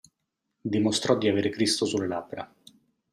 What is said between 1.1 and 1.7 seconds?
di avere